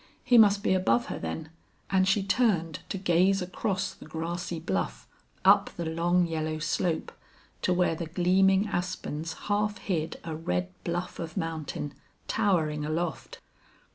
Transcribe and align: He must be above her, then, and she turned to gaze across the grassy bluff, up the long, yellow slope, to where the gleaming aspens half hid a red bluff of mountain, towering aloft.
He 0.23 0.39
must 0.39 0.63
be 0.63 0.73
above 0.73 1.05
her, 1.13 1.19
then, 1.19 1.51
and 1.91 2.07
she 2.07 2.23
turned 2.23 2.79
to 2.89 2.97
gaze 2.97 3.39
across 3.39 3.93
the 3.93 4.07
grassy 4.07 4.57
bluff, 4.59 5.07
up 5.45 5.69
the 5.77 5.85
long, 5.85 6.25
yellow 6.25 6.57
slope, 6.57 7.11
to 7.61 7.71
where 7.71 7.93
the 7.93 8.07
gleaming 8.07 8.65
aspens 8.67 9.33
half 9.47 9.77
hid 9.77 10.19
a 10.23 10.35
red 10.35 10.69
bluff 10.83 11.19
of 11.19 11.37
mountain, 11.37 11.93
towering 12.27 12.83
aloft. 12.83 13.41